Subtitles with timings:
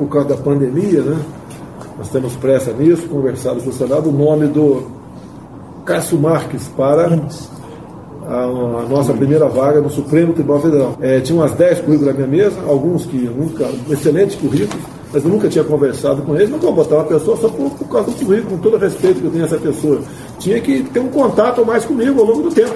[0.00, 1.22] Por causa da pandemia, né?
[1.98, 4.84] Nós temos pressa nisso, conversado com o Senado, o nome do
[5.84, 7.20] Cássio Marques para
[8.26, 10.96] a, a nossa primeira vaga no Supremo Tribunal Federal.
[11.02, 14.82] É, tinha umas 10 currículos na minha mesa, alguns que nunca, excelentes currículos,
[15.12, 17.88] mas eu nunca tinha conversado com eles, não vou botar uma pessoa só por, por
[17.90, 20.00] causa do currículo, com todo o respeito que eu tenho a essa pessoa.
[20.38, 22.74] Tinha que ter um contato mais comigo ao longo do tempo.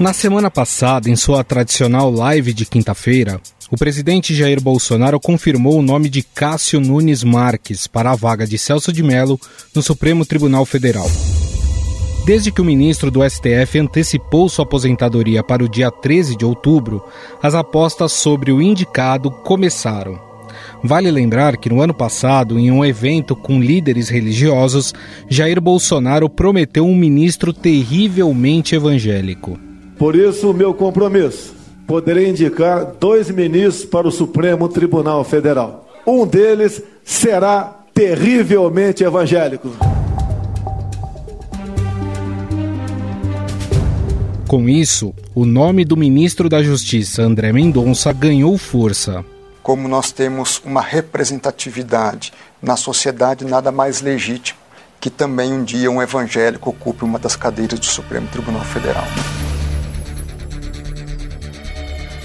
[0.00, 3.40] Na semana passada, em sua tradicional live de quinta-feira,
[3.70, 8.58] o presidente Jair Bolsonaro confirmou o nome de Cássio Nunes Marques para a vaga de
[8.58, 9.38] Celso de Mello
[9.72, 11.08] no Supremo Tribunal Federal.
[12.26, 17.04] Desde que o ministro do STF antecipou sua aposentadoria para o dia 13 de outubro,
[17.40, 20.20] as apostas sobre o indicado começaram.
[20.82, 24.92] Vale lembrar que no ano passado, em um evento com líderes religiosos,
[25.28, 29.56] Jair Bolsonaro prometeu um ministro terrivelmente evangélico.
[29.98, 31.54] Por isso, o meu compromisso:
[31.86, 35.88] poderei indicar dois ministros para o Supremo Tribunal Federal.
[36.06, 39.70] Um deles será terrivelmente evangélico.
[44.46, 49.24] Com isso, o nome do ministro da Justiça, André Mendonça, ganhou força.
[49.62, 54.64] Como nós temos uma representatividade na sociedade, nada mais legítimo
[55.04, 59.04] que também um dia um evangélico ocupe uma das cadeiras do Supremo Tribunal Federal.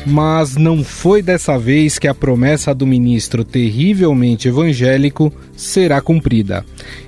[0.06, 6.66] Mas não foi dessa vez que a promessa do ministro terrivelmente evangélico será cumprida.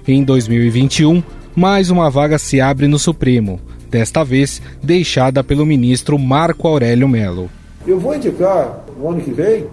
[0.07, 1.23] Em 2021,
[1.55, 7.49] mais uma vaga se abre no Supremo, desta vez deixada pelo ministro Marco Aurélio Melo.
[7.87, 9.65] Eu vou indicar no ano que vem,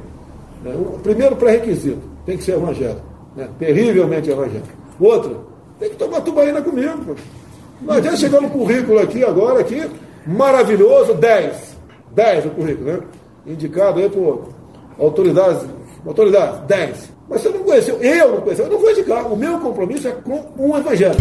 [0.64, 3.02] né, o primeiro pré-requisito tem que ser evangélico,
[3.36, 4.69] né, terrivelmente evangélico.
[4.98, 7.16] Outro, tem que tomar tubaína comigo.
[7.83, 9.89] Não adianta chegar no currículo aqui agora, aqui,
[10.27, 11.78] maravilhoso, 10.
[12.14, 13.01] 10 o currículo, né?
[13.47, 14.48] Indicado aí por
[14.98, 15.67] autoridades,
[16.06, 17.12] autoridades, 10.
[17.28, 19.33] Mas você não conheceu, eu não conheceu, eu não vou indicar.
[19.33, 21.19] O meu compromisso é com um evangelho.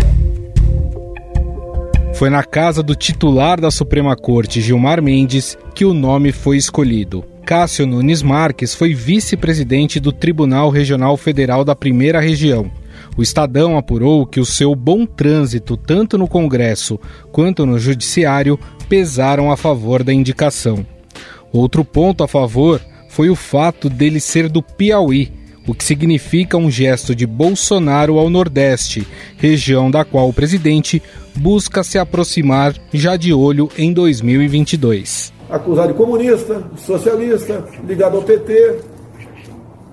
[2.14, 7.24] Foi na casa do titular da Suprema Corte, Gilmar Mendes, que o nome foi escolhido.
[7.46, 12.72] Cássio Nunes Marques foi vice-presidente do Tribunal Regional Federal da Primeira Região.
[13.16, 17.00] O Estadão apurou que o seu bom trânsito, tanto no Congresso
[17.32, 18.60] quanto no Judiciário,
[18.90, 20.86] pesaram a favor da indicação.
[21.52, 25.32] Outro ponto a favor foi o fato dele ser do Piauí,
[25.68, 29.06] o que significa um gesto de Bolsonaro ao Nordeste,
[29.38, 31.02] região da qual o presidente
[31.36, 35.34] busca se aproximar já de olho em 2022.
[35.50, 38.80] Acusado de comunista, socialista, ligado ao PT.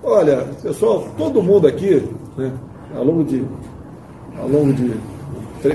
[0.02, 2.02] Olha, pessoal, todo mundo aqui,
[2.36, 2.52] né,
[2.94, 3.42] ao longo de,
[4.38, 4.92] ao longo de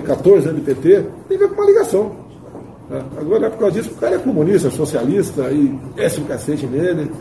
[0.01, 2.28] 14 anos de PT, tem uma ligação.
[2.89, 3.03] Né?
[3.17, 5.79] Agora, é por causa disso, o cara é comunista, socialista, e
[6.19, 7.11] um cacete nele.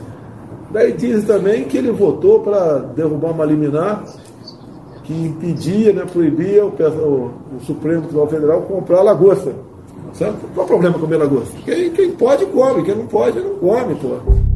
[0.70, 4.04] Daí diz também que ele votou para derrubar uma liminar
[5.04, 9.54] que impedia, né, proibia o, o, o Supremo Tribunal Federal comprar lagosta.
[10.12, 10.38] Certo?
[10.54, 11.56] Qual é o problema comer lagosta?
[11.64, 12.82] Quem, quem pode, come.
[12.82, 14.47] Quem não pode, não come, pô.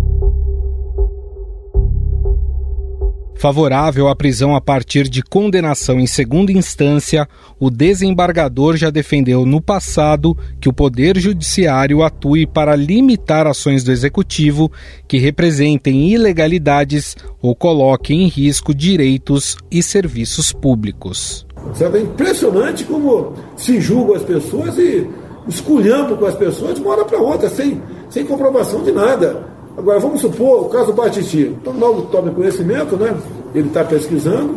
[3.43, 9.61] Favorável à prisão a partir de condenação em segunda instância, o desembargador já defendeu no
[9.61, 14.71] passado que o Poder Judiciário atue para limitar ações do Executivo
[15.09, 21.45] que representem ilegalidades ou coloquem em risco direitos e serviços públicos.
[21.81, 25.05] É impressionante como se julgam as pessoas e
[25.49, 29.51] esculhambam com as pessoas de uma hora para outra, sem, sem comprovação de nada.
[29.77, 31.55] Agora, vamos supor o caso Batisti.
[31.61, 33.15] Então, logo tome conhecimento, né?
[33.55, 34.57] Ele está pesquisando,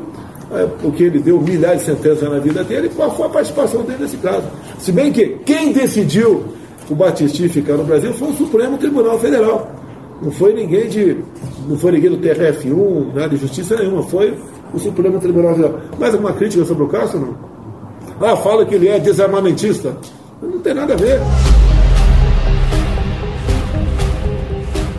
[0.52, 4.00] é, porque ele deu milhares de sentenças na vida dele, qual foi a participação dele
[4.02, 4.44] nesse caso.
[4.80, 6.44] Se bem que quem decidiu
[6.90, 9.72] o Batisti ficar no Brasil foi o Supremo Tribunal Federal.
[10.22, 11.18] Não foi ninguém de.
[11.68, 14.38] Não foi ninguém do TRF1, nada de justiça nenhuma, foi
[14.74, 15.80] o Supremo Tribunal Federal.
[16.00, 17.36] Mais alguma crítica sobre o caso, não?
[18.22, 19.98] Ah, fala que ele é desarmamentista.
[20.42, 21.20] Não tem nada a ver.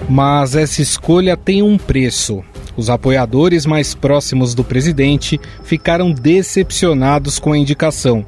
[0.09, 2.45] Mas essa escolha tem um preço.
[2.77, 8.25] Os apoiadores mais próximos do presidente ficaram decepcionados com a indicação,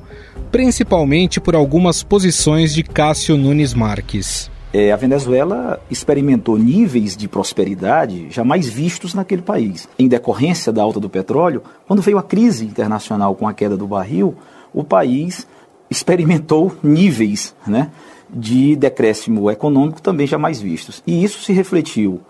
[0.51, 4.51] principalmente por algumas posições de Cássio Nunes Marques.
[4.73, 9.89] É, a Venezuela experimentou níveis de prosperidade jamais vistos naquele país.
[9.99, 13.87] Em decorrência da alta do petróleo, quando veio a crise internacional com a queda do
[13.87, 14.35] barril,
[14.75, 15.47] o país
[15.91, 17.91] experimentou níveis né,
[18.31, 21.03] de decréscimo econômico também jamais vistos.
[21.07, 22.21] E isso se refletiu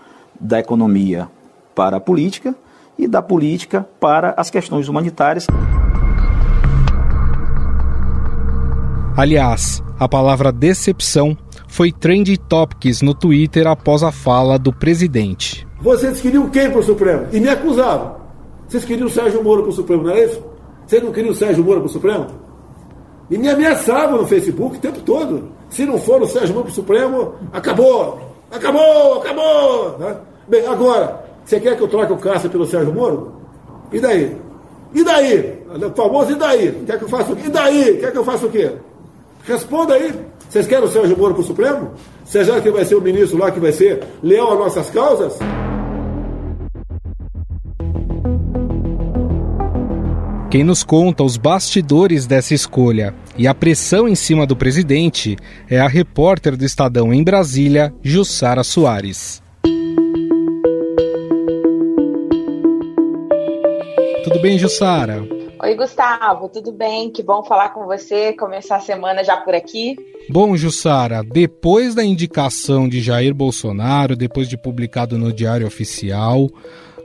[0.41, 1.29] da economia
[1.75, 2.55] para a política
[2.99, 5.47] e da política para as questões humanitárias.
[9.17, 11.37] Aliás, a palavra decepção
[11.67, 15.67] foi trend topics no Twitter após a fala do presidente.
[15.81, 17.27] Vocês queriam quem para o Supremo?
[17.33, 18.17] E me acusavam.
[18.69, 20.43] Vocês queriam o Sérgio Moro para o Supremo, não é isso?
[20.87, 22.27] Vocês não queriam o Sérgio Moro para o Supremo?
[23.31, 25.49] E me ameaçavam no Facebook o tempo todo.
[25.71, 28.21] Se não for o Sérgio Moro para o Supremo, acabou!
[28.51, 29.21] Acabou!
[29.21, 29.99] Acabou!
[29.99, 30.17] Né?
[30.49, 33.35] Bem, agora, você quer que eu troque o Cássio pelo Sérgio Moro?
[33.93, 34.37] E daí?
[34.95, 35.63] E daí?
[35.69, 36.83] O famoso e daí?
[36.87, 37.43] Quer que eu faça o quê?
[37.47, 37.97] E daí?
[37.99, 38.73] Quer que eu faça o quê?
[39.45, 40.15] Responda aí.
[40.49, 41.91] Vocês querem o Sérgio Moro para o Supremo?
[42.25, 45.39] Você já que vai ser o ministro lá que vai ser leal às nossas causas?
[50.51, 55.37] Quem nos conta os bastidores dessa escolha e a pressão em cima do presidente
[55.71, 59.41] é a repórter do Estadão em Brasília, Jussara Soares.
[64.25, 65.25] Tudo bem, Jussara?
[65.61, 67.11] Oi, Gustavo, tudo bem?
[67.11, 69.97] Que bom falar com você, começar a semana já por aqui.
[70.29, 76.49] Bom, Jussara, depois da indicação de Jair Bolsonaro, depois de publicado no Diário Oficial,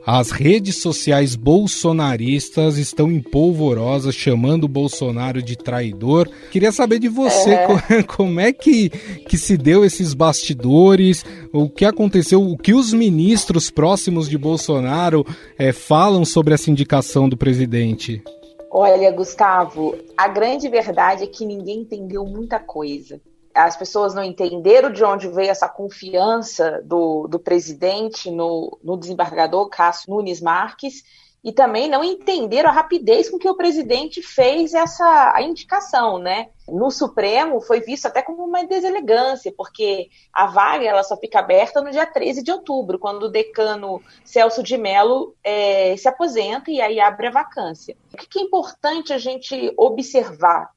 [0.06, 6.30] as redes sociais bolsonaristas estão em polvorosas, chamando o Bolsonaro de traidor.
[6.52, 8.04] Queria saber de você é.
[8.04, 13.70] como é que, que se deu esses bastidores, o que aconteceu, o que os ministros
[13.70, 15.26] próximos de Bolsonaro
[15.58, 18.22] é, falam sobre essa indicação do presidente.
[18.70, 23.22] Olha, Gustavo, a grande verdade é que ninguém entendeu muita coisa
[23.54, 29.70] as pessoas não entenderam de onde veio essa confiança do, do presidente no, no desembargador
[29.70, 31.04] Cássio Nunes Marques
[31.44, 36.48] e também não entenderam a rapidez com que o presidente fez essa a indicação, né?
[36.70, 41.82] No Supremo foi visto até como uma deselegância, porque a vaga ela só fica aberta
[41.82, 46.80] no dia 13 de outubro, quando o decano Celso de Mello é, se aposenta e
[46.80, 47.98] aí abre a vacância.
[48.14, 50.72] O que é importante a gente observar?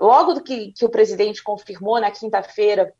[0.00, 2.92] Logo que, que o presidente confirmou na quinta-feira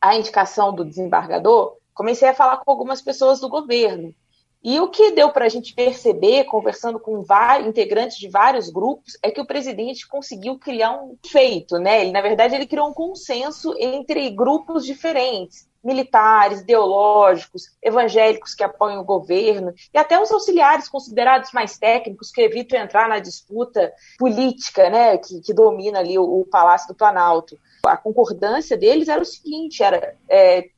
[0.00, 4.14] a indicação do desembargador, comecei a falar com algumas pessoas do governo.
[4.62, 7.22] E o que deu para a gente perceber, conversando com
[7.64, 12.00] integrantes de vários grupos, é que o presidente conseguiu criar um feito, né?
[12.00, 19.00] Ele, na verdade, ele criou um consenso entre grupos diferentes militares, ideológicos, evangélicos que apoiam
[19.00, 24.90] o governo e até os auxiliares considerados mais técnicos que evitam entrar na disputa política,
[24.90, 27.56] né, que, que domina ali o, o, Palácio do Planalto.
[27.84, 30.68] A concordância deles era o seguinte: era é,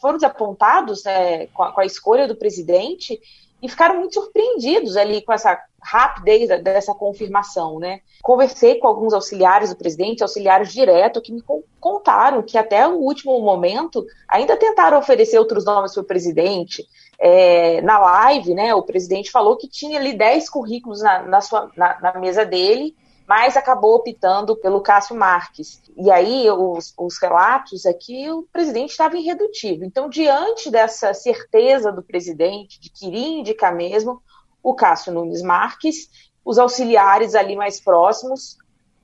[0.00, 3.20] foram desapontados né, com, a, com a escolha do presidente
[3.62, 8.00] e ficaram muito surpreendidos ali com essa rapidez dessa confirmação, né?
[8.22, 11.42] Conversei com alguns auxiliares do presidente, auxiliares direto, que me
[11.80, 16.86] contaram que até o último momento ainda tentaram oferecer outros nomes para o presidente.
[17.20, 21.70] É, na live, né, o presidente falou que tinha ali 10 currículos na, na, sua,
[21.76, 22.94] na, na mesa dele
[23.28, 25.82] mas acabou optando pelo Cássio Marques.
[25.98, 29.86] E aí os, os relatos é que o presidente estava irredutível.
[29.86, 34.22] Então, diante dessa certeza do presidente de que iria indicar mesmo
[34.62, 36.08] o Cássio Nunes Marques,
[36.44, 38.56] os auxiliares ali mais próximos,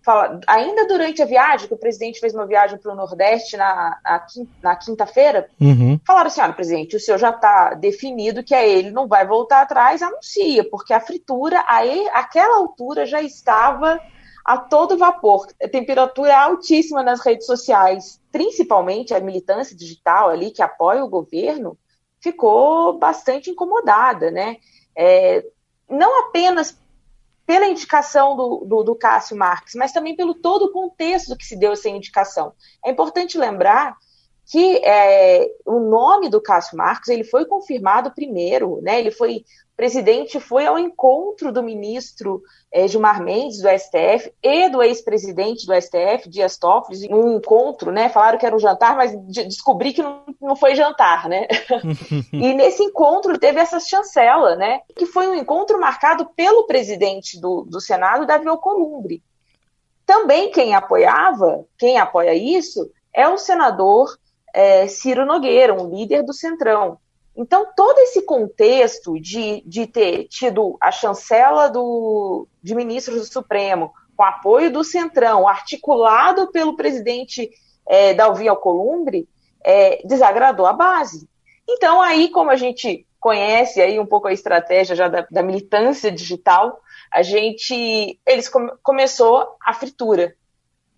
[0.05, 3.99] fala, ainda durante a viagem, que o presidente fez uma viagem para o Nordeste na,
[4.63, 5.99] na quinta-feira, uhum.
[6.07, 9.63] falaram assim: olha, presidente, o senhor já está definido que é ele, não vai voltar
[9.63, 13.99] atrás, anuncia, porque a fritura, aí, aquela altura já estava
[14.45, 15.47] a todo vapor.
[15.63, 21.09] A temperatura é altíssima nas redes sociais, principalmente a militância digital ali que apoia o
[21.09, 21.79] governo,
[22.21, 24.59] ficou bastante incomodada, né?
[24.97, 25.45] É,
[25.89, 26.79] não apenas
[27.47, 31.57] pela indicação do, do, do, Cássio Marques, mas também pelo todo o contexto que se
[31.57, 32.53] deu essa indicação.
[32.85, 33.97] É importante lembrar
[34.47, 38.99] que é, o nome do Cássio Marques ele foi confirmado primeiro, né?
[38.99, 39.45] Ele foi
[39.77, 45.75] presidente foi ao encontro do ministro é, Gilmar Mendes, do STF, e do ex-presidente do
[45.75, 48.09] STF, Dias Toffoli, em um encontro, né?
[48.09, 51.47] Falaram que era um jantar, mas de descobri que não, não foi jantar, né?
[52.33, 54.81] e nesse encontro teve essa chancela, né?
[54.97, 59.23] Que foi um encontro marcado pelo presidente do, do Senado, Davi Alcolumbre.
[60.07, 64.19] Também quem apoiava, quem apoia isso, é o senador
[64.53, 66.99] é, Ciro Nogueira, um líder do Centrão.
[67.37, 73.93] Então, todo esse contexto de, de ter tido a chancela do, de ministros do Supremo,
[74.17, 77.51] com apoio do Centrão, articulado pelo presidente
[77.87, 79.29] é, Dalvi Alcolumbre,
[79.65, 81.29] é, desagradou a base.
[81.69, 86.13] Então, aí, como a gente conhece aí um pouco a estratégia já da, da militância
[86.13, 90.37] digital, a gente, eles come, começou a fritura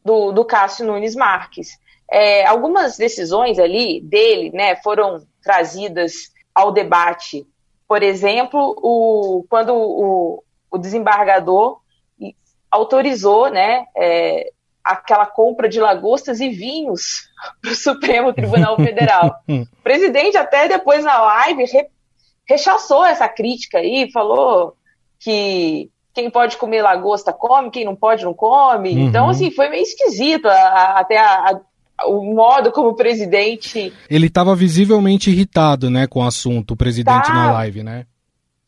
[0.05, 1.78] do, do Cássio Nunes Marques.
[2.11, 7.47] É, algumas decisões ali dele, né, foram trazidas ao debate.
[7.87, 11.81] Por exemplo, o, quando o, o desembargador
[12.69, 14.50] autorizou né, é,
[14.85, 17.29] aquela compra de lagostas e vinhos
[17.62, 19.37] para o Supremo Tribunal Federal.
[19.49, 21.87] o presidente até depois na live re,
[22.45, 24.76] rechaçou essa crítica aí, falou
[25.21, 28.91] que quem pode comer lagosta come, quem não pode não come.
[28.95, 29.07] Uhum.
[29.07, 31.61] Então, assim, foi meio esquisito a, a, até a,
[32.05, 33.93] o modo como o presidente.
[34.09, 38.07] Ele estava visivelmente irritado, né, com o assunto, o presidente tá, na live, né?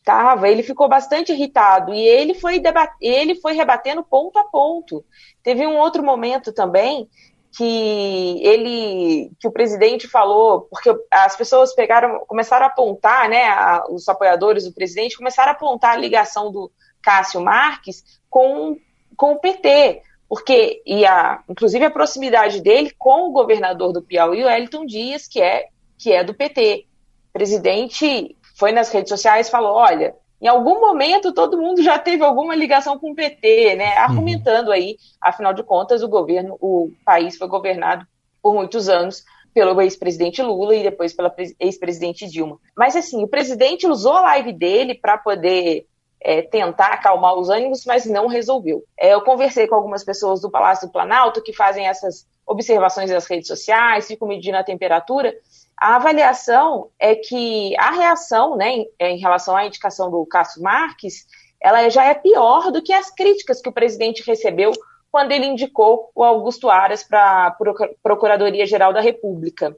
[0.03, 2.91] Tava, ele ficou bastante irritado e ele foi debat...
[2.99, 5.05] ele foi rebatendo ponto a ponto.
[5.43, 7.07] Teve um outro momento também
[7.55, 13.83] que ele que o presidente falou, porque as pessoas pegaram, começaram a apontar, né, a,
[13.89, 16.71] os apoiadores do presidente começaram a apontar a ligação do
[17.01, 18.77] Cássio Marques com,
[19.15, 24.43] com o PT, porque e a, inclusive a proximidade dele com o governador do Piauí,
[24.43, 25.65] o Elton Dias, que é
[25.97, 26.85] que é do PT.
[27.29, 31.97] O presidente foi nas redes sociais e falou, olha, em algum momento todo mundo já
[31.97, 33.95] teve alguma ligação com o PT, né?
[33.95, 34.01] Uhum.
[34.03, 38.05] Argumentando aí, afinal de contas, o governo, o país foi governado
[38.41, 42.59] por muitos anos pelo ex-presidente Lula e depois pela ex-presidente Dilma.
[42.77, 45.85] Mas assim, o presidente usou a live dele para poder
[46.21, 48.83] é, tentar acalmar os ânimos, mas não resolveu.
[48.99, 53.25] É, eu conversei com algumas pessoas do Palácio do Planalto que fazem essas observações das
[53.25, 55.35] redes sociais, ficam medindo a temperatura,
[55.79, 61.25] a avaliação é que a reação, né, em, em relação à indicação do Cássio Marques,
[61.61, 64.71] ela já é pior do que as críticas que o presidente recebeu
[65.11, 67.57] quando ele indicou o Augusto Aras para a
[68.03, 69.75] Procuradoria-Geral da República.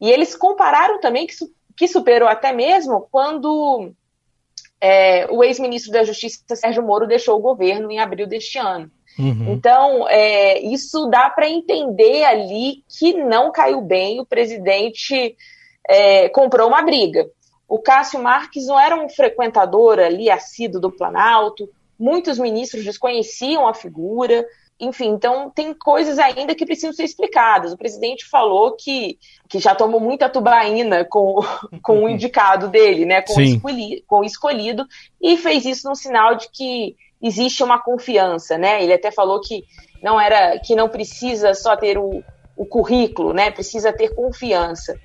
[0.00, 1.34] E eles compararam também que,
[1.76, 3.92] que superou até mesmo quando
[4.84, 8.90] é, o ex-ministro da Justiça, Sérgio Moro, deixou o governo em abril deste ano.
[9.18, 9.54] Uhum.
[9.54, 15.34] Então, é, isso dá para entender ali que não caiu bem, o presidente
[15.88, 17.26] é, comprou uma briga.
[17.66, 21.66] O Cássio Marques não era um frequentador ali assíduo do Planalto,
[21.98, 24.44] muitos ministros desconheciam a figura,
[24.80, 27.72] enfim, então tem coisas ainda que precisam ser explicadas.
[27.72, 31.36] O presidente falou que, que já tomou muita tubaína com,
[31.82, 34.86] com o indicado dele, né, com, o escolhido, com o escolhido,
[35.20, 38.82] e fez isso no sinal de que existe uma confiança, né?
[38.82, 39.64] Ele até falou que
[40.02, 42.22] não era, que não precisa só ter o,
[42.56, 43.50] o currículo, né?
[43.50, 44.98] Precisa ter confiança.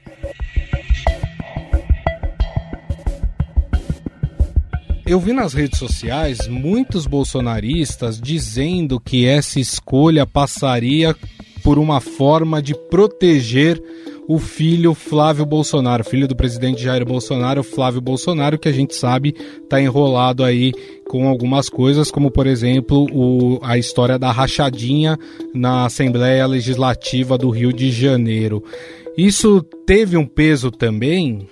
[5.10, 11.16] Eu vi nas redes sociais muitos bolsonaristas dizendo que essa escolha passaria
[11.64, 13.82] por uma forma de proteger
[14.28, 19.34] o filho Flávio Bolsonaro, filho do presidente Jair Bolsonaro, Flávio Bolsonaro, que a gente sabe
[19.64, 20.72] está enrolado aí
[21.08, 25.18] com algumas coisas, como por exemplo o, a história da rachadinha
[25.56, 28.64] na Assembleia Legislativa do Rio de Janeiro.
[29.18, 31.48] Isso teve um peso também?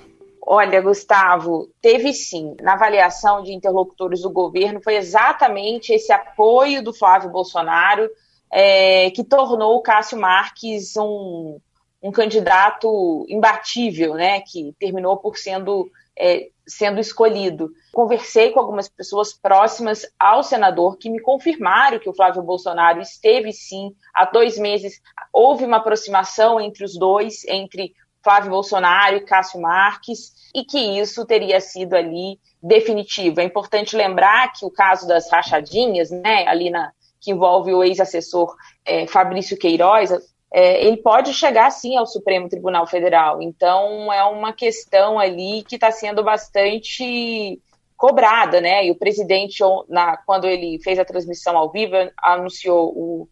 [0.50, 2.56] Olha, Gustavo, teve sim.
[2.62, 8.10] Na avaliação de interlocutores do governo, foi exatamente esse apoio do Flávio Bolsonaro
[8.50, 11.60] é, que tornou o Cássio Marques um,
[12.02, 17.70] um candidato imbatível, né, que terminou por sendo, é, sendo escolhido.
[17.92, 23.52] Conversei com algumas pessoas próximas ao senador que me confirmaram que o Flávio Bolsonaro esteve
[23.52, 25.02] sim há dois meses.
[25.34, 27.94] Houve uma aproximação entre os dois, entre
[28.28, 33.40] Flávio Bolsonaro e Cássio Marques, e que isso teria sido ali definitivo.
[33.40, 36.92] É importante lembrar que o caso das rachadinhas, né, ali na
[37.22, 38.54] que envolve o ex-assessor
[38.86, 40.12] é, Fabrício Queiroz,
[40.52, 43.42] é, ele pode chegar sim ao Supremo Tribunal Federal.
[43.42, 47.62] Então é uma questão ali que está sendo bastante
[47.96, 48.86] cobrada, né?
[48.86, 53.30] E o presidente, na, quando ele fez a transmissão ao vivo, anunciou o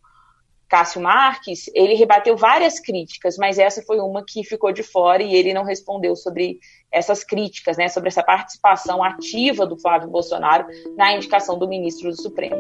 [0.76, 5.34] Cássio Marques, ele rebateu várias críticas, mas essa foi uma que ficou de fora e
[5.34, 6.60] ele não respondeu sobre
[6.92, 7.88] essas críticas, né?
[7.88, 10.66] Sobre essa participação ativa do Flávio Bolsonaro
[10.98, 12.58] na indicação do ministro do Supremo.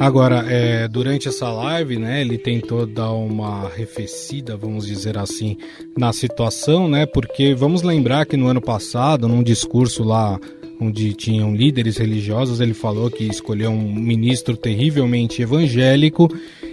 [0.00, 5.56] Agora, é, durante essa live, né, ele tentou dar uma arrefecida, vamos dizer assim,
[5.96, 10.40] na situação, né, porque vamos lembrar que no ano passado, num discurso lá
[10.80, 16.28] onde tinham líderes religiosos, ele falou que escolheu um ministro terrivelmente evangélico.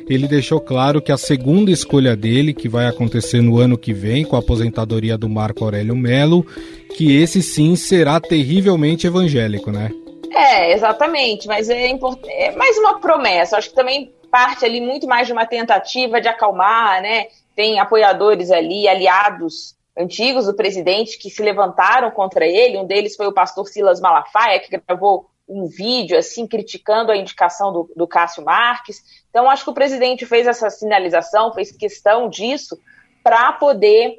[0.10, 4.26] Ele deixou claro que a segunda escolha dele, que vai acontecer no ano que vem,
[4.26, 6.46] com a aposentadoria do Marco Aurélio Melo,
[6.96, 9.90] que esse sim será terrivelmente evangélico, né?
[10.32, 13.58] É, exatamente, mas é, é mais uma promessa.
[13.58, 17.28] Acho que também parte ali muito mais de uma tentativa de acalmar, né?
[17.56, 22.78] Tem apoiadores ali, aliados antigos do presidente que se levantaram contra ele.
[22.78, 27.72] Um deles foi o pastor Silas Malafaia, que gravou um vídeo assim criticando a indicação
[27.72, 29.04] do, do Cássio Marques.
[29.30, 32.80] Então, acho que o presidente fez essa sinalização, fez questão disso
[33.24, 34.16] para poder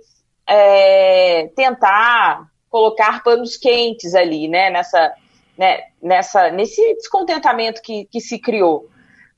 [0.46, 4.70] é, tentar colocar panos quentes ali, né?
[4.70, 5.14] Nessa
[5.56, 8.88] né, nessa, nesse descontentamento que, que se criou.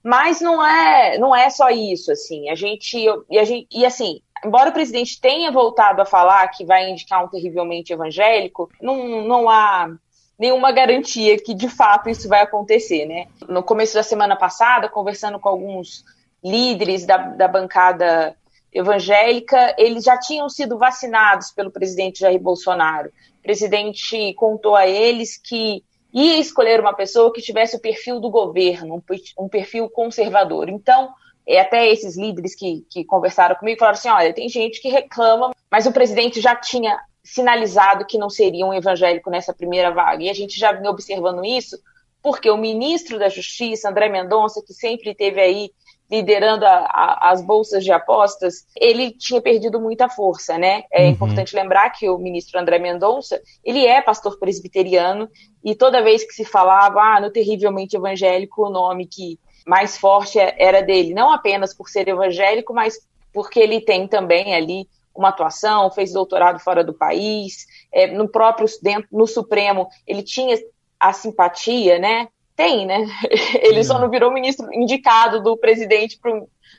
[0.02, 2.48] Mas não é, não é só isso, assim.
[2.48, 2.96] A gente,
[3.28, 7.24] e, a gente, e assim, embora o presidente tenha voltado a falar que vai indicar
[7.24, 9.90] um terrivelmente evangélico, não, não há
[10.38, 13.26] nenhuma garantia que de fato isso vai acontecer, né?
[13.48, 16.04] No começo da semana passada, conversando com alguns
[16.44, 18.36] líderes da, da bancada
[18.72, 23.08] evangélica, eles já tinham sido vacinados pelo presidente Jair Bolsonaro.
[23.38, 28.30] O presidente contou a eles que ia escolher uma pessoa que tivesse o perfil do
[28.30, 29.02] governo,
[29.38, 30.68] um perfil conservador.
[30.68, 31.10] Então,
[31.46, 35.52] é, até esses líderes que, que conversaram comigo falaram assim: olha, tem gente que reclama,
[35.70, 40.22] mas o presidente já tinha sinalizado que não seria um evangélico nessa primeira vaga.
[40.22, 41.76] E a gente já vinha observando isso
[42.22, 45.70] porque o ministro da Justiça, André Mendonça, que sempre teve aí
[46.10, 50.84] liderando a, a, as bolsas de apostas, ele tinha perdido muita força, né?
[50.92, 51.10] É uhum.
[51.10, 55.28] importante lembrar que o ministro André Mendonça, ele é pastor presbiteriano
[55.64, 60.38] e toda vez que se falava, ah, no terrivelmente evangélico, o nome que mais forte
[60.38, 62.98] era dele, não apenas por ser evangélico, mas
[63.32, 68.66] porque ele tem também ali uma atuação, fez doutorado fora do país, é, no próprio
[68.80, 70.56] dentro, no Supremo ele tinha
[71.00, 72.28] a simpatia, né?
[72.54, 73.06] Tem, né?
[73.60, 76.18] Ele só não virou ministro indicado do presidente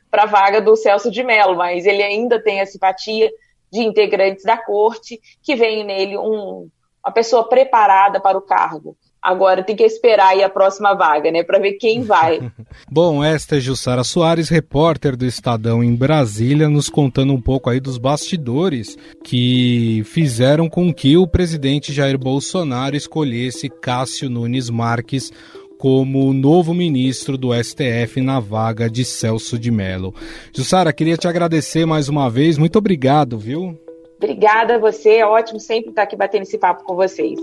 [0.10, 3.30] para a vaga do Celso de Mello, mas ele ainda tem a simpatia
[3.72, 6.68] de integrantes da corte que veem nele um,
[7.06, 8.98] uma pessoa preparada para o cargo.
[9.22, 12.52] Agora tem que esperar aí a próxima vaga, né, para ver quem vai.
[12.90, 17.80] Bom, esta é Jussara Soares, repórter do Estadão em Brasília, nos contando um pouco aí
[17.80, 25.32] dos bastidores que fizeram com que o presidente Jair Bolsonaro escolhesse Cássio Nunes Marques
[25.78, 30.14] como novo ministro do STF na vaga de Celso de Mello.
[30.54, 32.58] Jussara, queria te agradecer mais uma vez.
[32.58, 33.78] Muito obrigado, viu?
[34.18, 35.18] Obrigada a você.
[35.18, 37.40] É ótimo sempre estar aqui batendo esse papo com vocês.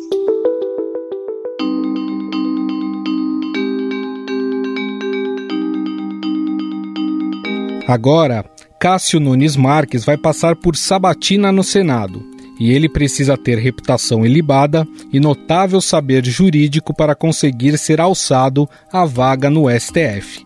[7.86, 8.44] Agora,
[8.80, 12.22] Cássio Nunes Marques vai passar por sabatina no Senado
[12.58, 19.04] e ele precisa ter reputação ilibada e notável saber jurídico para conseguir ser alçado à
[19.04, 20.44] vaga no STF.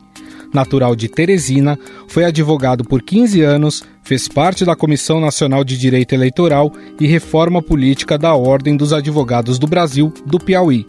[0.53, 6.15] Natural de Teresina, foi advogado por 15 anos, fez parte da Comissão Nacional de Direito
[6.15, 10.87] Eleitoral e Reforma Política da Ordem dos Advogados do Brasil, do Piauí.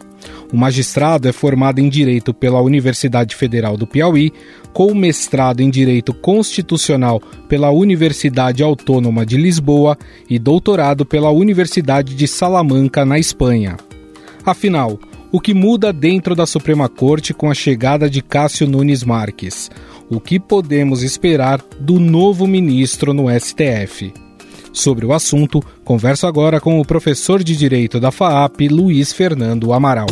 [0.52, 4.32] O magistrado é formado em Direito pela Universidade Federal do Piauí,
[4.72, 9.96] com mestrado em Direito Constitucional pela Universidade Autônoma de Lisboa
[10.28, 13.76] e doutorado pela Universidade de Salamanca, na Espanha.
[14.44, 14.98] Afinal,
[15.32, 19.70] o que muda dentro da Suprema Corte com a chegada de Cássio Nunes Marques?
[20.08, 24.12] O que podemos esperar do novo ministro no STF?
[24.72, 30.06] Sobre o assunto, converso agora com o professor de Direito da FAAP, Luiz Fernando Amaral.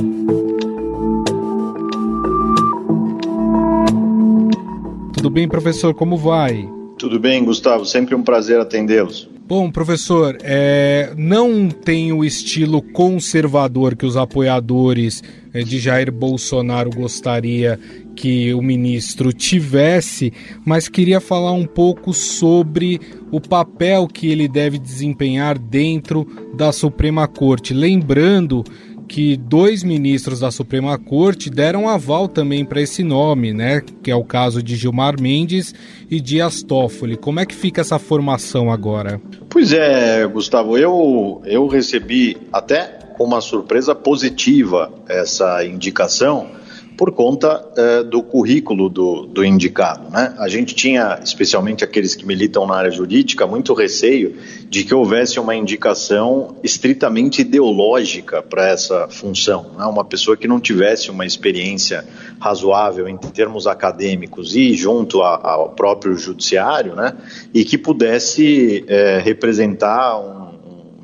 [5.14, 5.94] Tudo bem, professor?
[5.94, 6.68] Como vai?
[6.98, 7.84] Tudo bem, Gustavo.
[7.84, 9.28] Sempre um prazer atendê-los.
[9.48, 15.22] Bom, professor, é, não tem o estilo conservador que os apoiadores
[15.54, 17.80] é, de Jair Bolsonaro gostaria
[18.14, 20.34] que o ministro tivesse,
[20.66, 27.26] mas queria falar um pouco sobre o papel que ele deve desempenhar dentro da Suprema
[27.26, 27.72] Corte.
[27.72, 28.62] Lembrando
[29.08, 33.82] que dois ministros da Suprema Corte deram aval também para esse nome, né?
[34.02, 35.74] Que é o caso de Gilmar Mendes
[36.10, 37.16] e Dias Toffoli.
[37.16, 39.20] Como é que fica essa formação agora?
[39.48, 46.58] Pois é, Gustavo, eu, eu recebi até uma surpresa positiva essa indicação
[46.98, 50.10] por conta é, do currículo do, do indicado.
[50.10, 50.34] Né?
[50.36, 54.34] A gente tinha, especialmente aqueles que militam na área jurídica, muito receio
[54.68, 59.70] de que houvesse uma indicação estritamente ideológica para essa função.
[59.78, 59.84] Né?
[59.84, 62.04] Uma pessoa que não tivesse uma experiência
[62.40, 67.14] razoável em termos acadêmicos e junto a, ao próprio judiciário, né?
[67.54, 70.47] e que pudesse é, representar um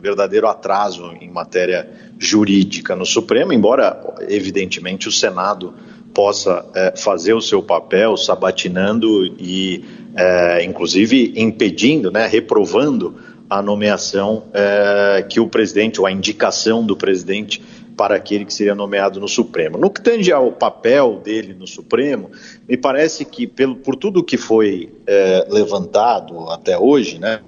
[0.05, 1.89] verdadeiro atraso em matéria
[2.19, 5.73] jurídica no Supremo, embora, evidentemente, o Senado
[6.13, 9.83] possa é, fazer o seu papel sabatinando e,
[10.15, 13.17] é, inclusive, impedindo, né, reprovando
[13.49, 17.63] a nomeação é, que o presidente, ou a indicação do presidente
[17.97, 19.79] para aquele que seria nomeado no Supremo.
[19.79, 22.31] No que tange ao papel dele no Supremo,
[22.69, 27.41] me parece que, pelo, por tudo que foi é, levantado até hoje, né,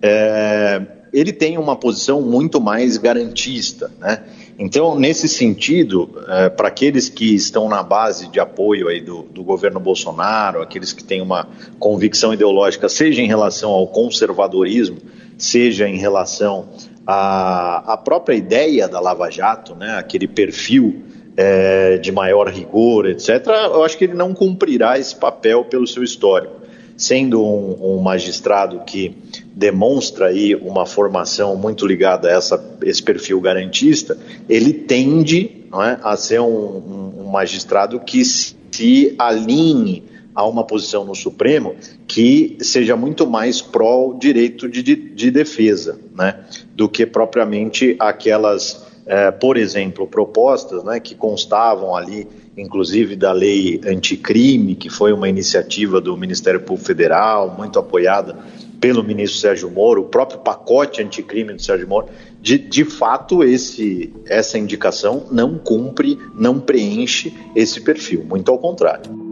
[0.00, 0.80] é,
[1.12, 4.22] ele tem uma posição muito mais garantista, né?
[4.58, 9.42] Então, nesse sentido, é, para aqueles que estão na base de apoio aí do, do,
[9.42, 11.48] governo Bolsonaro, aqueles que têm uma
[11.78, 14.98] convicção ideológica, seja em relação ao conservadorismo,
[15.38, 16.68] seja em relação
[17.06, 21.02] à, própria ideia da Lava Jato, né, aquele perfil
[21.36, 26.02] é, de maior rigor, etc., eu acho que ele não cumprirá esse papel pelo seu
[26.02, 26.62] histórico.
[27.02, 29.12] Sendo um, um magistrado que
[29.52, 34.16] demonstra aí uma formação muito ligada a essa, esse perfil garantista,
[34.48, 41.16] ele tende é, a ser um, um, magistrado que se alinhe a uma posição no
[41.16, 41.74] Supremo
[42.06, 46.44] que seja muito mais pró direito de, de, de defesa, né,
[46.76, 53.80] do que propriamente aquelas, é, por exemplo, propostas né, que constavam ali, inclusive da lei
[53.86, 58.36] anticrime, que foi uma iniciativa do Ministério Público Federal, muito apoiada
[58.80, 62.08] pelo ministro Sérgio Moro, o próprio pacote anticrime do Sérgio Moro,
[62.40, 69.22] de, de fato esse, essa indicação não cumpre, não preenche esse perfil, muito ao contrário.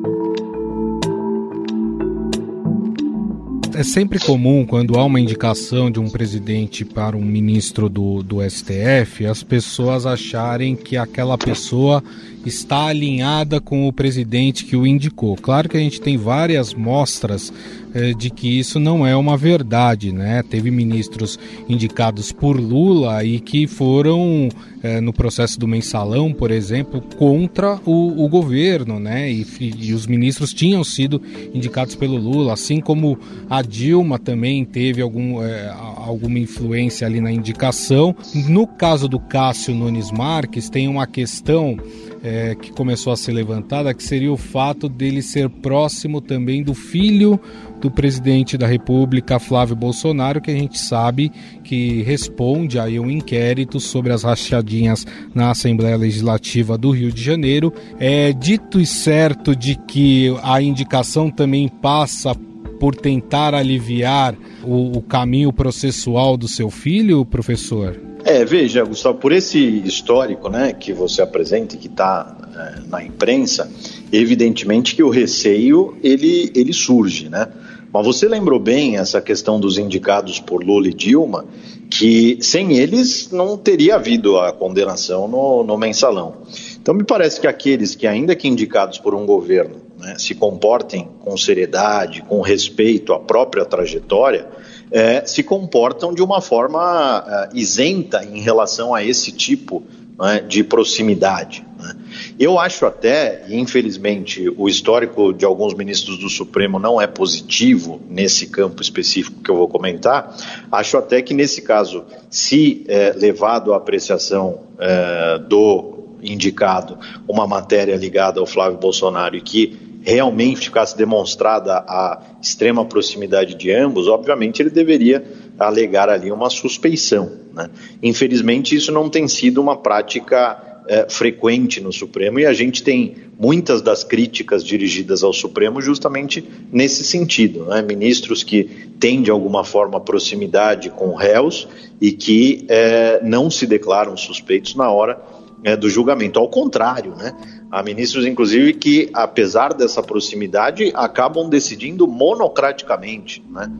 [3.80, 8.42] é sempre comum, quando há uma indicação de um presidente para um ministro do, do
[8.42, 12.04] STF, as pessoas acharem que aquela pessoa
[12.44, 15.36] está alinhada com o presidente que o indicou.
[15.36, 17.52] Claro que a gente tem várias mostras
[17.92, 20.42] eh, de que isso não é uma verdade, né?
[20.42, 24.48] Teve ministros indicados por Lula e que foram
[24.82, 29.30] eh, no processo do mensalão, por exemplo, contra o, o governo, né?
[29.30, 31.20] E, e, os ministros tinham sido
[31.52, 37.32] indicados pelo Lula, assim como a Dilma também teve algum, eh, alguma influência ali na
[37.32, 38.14] indicação.
[38.48, 41.76] No caso do Cássio Nunes Marques, tem uma questão
[42.22, 46.74] é, que começou a ser levantada, que seria o fato dele ser próximo também do
[46.74, 47.40] filho
[47.80, 51.32] do presidente da República, Flávio Bolsonaro, que a gente sabe
[51.64, 57.72] que responde aí um inquérito sobre as rachadinhas na Assembleia Legislativa do Rio de Janeiro.
[57.98, 62.34] É dito e certo de que a indicação também passa
[62.80, 68.00] por tentar aliviar o, o caminho processual do seu filho, professor?
[68.24, 73.04] É, veja, Gustavo, por esse histórico né, que você apresenta e que está é, na
[73.04, 73.70] imprensa,
[74.10, 77.46] evidentemente que o receio ele, ele surge, né?
[77.92, 81.44] Mas você lembrou bem essa questão dos indicados por Lula e Dilma,
[81.90, 86.34] que sem eles não teria havido a condenação no, no mensalão.
[86.80, 91.08] Então me parece que aqueles que, ainda que indicados por um governo, né, se comportem
[91.20, 94.46] com seriedade, com respeito à própria trajetória,
[94.90, 99.82] é, se comportam de uma forma é, isenta em relação a esse tipo
[100.18, 101.64] né, de proximidade.
[101.78, 101.94] Né.
[102.38, 108.00] Eu acho até, e infelizmente o histórico de alguns ministros do Supremo não é positivo
[108.08, 110.34] nesse campo específico que eu vou comentar,
[110.72, 115.89] acho até que nesse caso, se é, levado à apreciação é, do
[116.22, 123.54] indicado uma matéria ligada ao Flávio Bolsonaro e que realmente ficasse demonstrada a extrema proximidade
[123.54, 125.22] de ambos, obviamente ele deveria
[125.58, 127.30] alegar ali uma suspeição.
[127.52, 127.68] Né?
[128.02, 133.14] Infelizmente, isso não tem sido uma prática é, frequente no Supremo e a gente tem
[133.38, 137.66] muitas das críticas dirigidas ao Supremo justamente nesse sentido.
[137.66, 137.82] Né?
[137.82, 138.64] Ministros que
[138.98, 141.68] têm de alguma forma proximidade com réus
[142.00, 145.20] e que é, não se declaram suspeitos na hora
[145.62, 146.38] é, do julgamento.
[146.38, 147.34] Ao contrário, né?
[147.70, 153.44] Há ministros, inclusive, que, apesar dessa proximidade, acabam decidindo monocraticamente.
[153.48, 153.70] Né?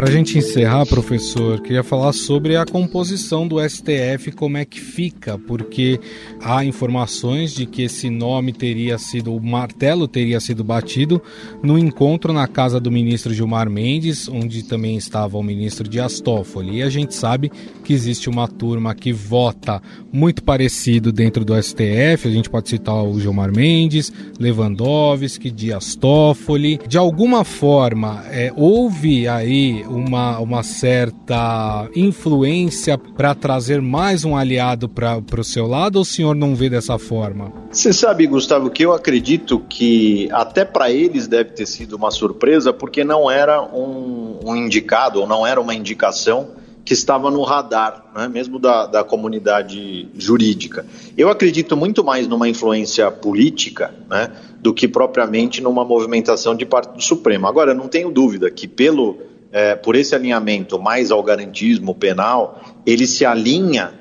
[0.00, 4.80] Para a gente encerrar, professor, queria falar sobre a composição do STF, como é que
[4.80, 6.00] fica, porque
[6.40, 11.20] há informações de que esse nome teria sido, o martelo teria sido batido
[11.62, 16.78] no encontro na casa do ministro Gilmar Mendes, onde também estava o ministro Dias Toffoli.
[16.78, 17.52] E a gente sabe
[17.84, 23.04] que existe uma turma que vota muito parecido dentro do STF, a gente pode citar
[23.04, 26.80] o Gilmar Mendes, Lewandowski, Dias Toffoli.
[26.88, 34.88] De alguma forma, é, houve aí uma, uma certa influência para trazer mais um aliado
[34.88, 37.52] para o seu lado ou o senhor não vê dessa forma?
[37.70, 42.72] Você sabe, Gustavo, que eu acredito que até para eles deve ter sido uma surpresa,
[42.72, 48.04] porque não era um, um indicado ou não era uma indicação que estava no radar,
[48.16, 50.84] né, mesmo da, da comunidade jurídica.
[51.16, 56.94] Eu acredito muito mais numa influência política né, do que propriamente numa movimentação de parte
[56.94, 57.46] do Supremo.
[57.46, 63.06] Agora, não tenho dúvida que pelo é, por esse alinhamento mais ao garantismo penal, ele
[63.06, 63.92] se alinha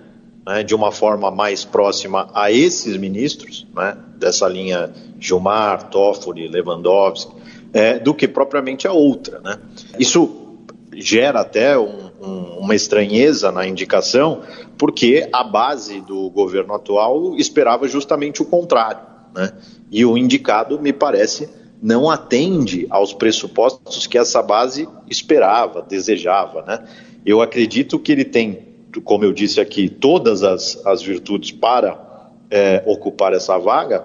[0.46, 7.34] né, de uma forma mais próxima a esses ministros, né, dessa linha Gilmar, Toffoli, Lewandowski,
[7.74, 9.40] é, do que propriamente a outra.
[9.40, 9.60] Né.
[9.98, 10.58] Isso
[10.94, 14.42] gera até um, um, uma estranheza na indicação,
[14.78, 19.02] porque a base do governo atual esperava justamente o contrário.
[19.36, 19.52] Né,
[19.92, 21.50] e o indicado, me parece,
[21.82, 26.62] não atende aos pressupostos que essa base esperava, desejava.
[26.64, 26.84] Né?
[27.26, 28.70] Eu acredito que ele tem
[29.04, 34.04] como eu disse aqui, todas as, as virtudes para é, ocupar essa vaga,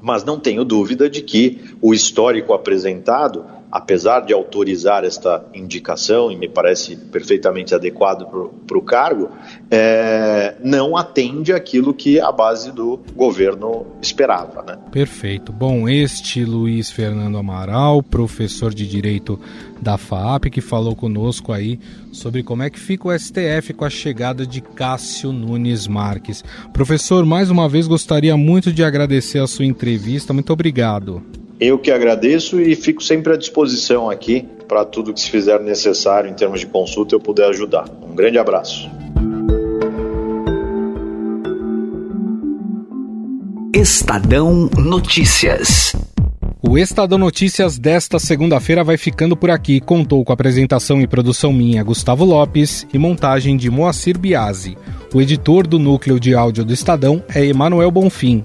[0.00, 3.44] mas não tenho dúvida de que o histórico apresentado
[3.74, 8.24] apesar de autorizar esta indicação, e me parece perfeitamente adequado
[8.64, 9.30] para o cargo,
[9.68, 14.62] é, não atende aquilo que a base do governo esperava.
[14.62, 14.78] Né?
[14.92, 15.52] Perfeito.
[15.52, 19.40] Bom, este Luiz Fernando Amaral, professor de Direito
[19.82, 21.80] da FAAP, que falou conosco aí
[22.12, 26.44] sobre como é que fica o STF com a chegada de Cássio Nunes Marques.
[26.72, 30.32] Professor, mais uma vez gostaria muito de agradecer a sua entrevista.
[30.32, 31.20] Muito obrigado.
[31.60, 36.28] Eu que agradeço e fico sempre à disposição aqui para tudo que se fizer necessário
[36.28, 37.88] em termos de consulta eu puder ajudar.
[38.02, 38.90] Um grande abraço.
[43.72, 45.94] Estadão Notícias.
[46.62, 49.80] O Estadão Notícias desta segunda-feira vai ficando por aqui.
[49.80, 54.76] Contou com apresentação e produção minha, Gustavo Lopes, e montagem de Moacir Biasi.
[55.12, 58.44] O editor do núcleo de áudio do Estadão é Emanuel Bonfim.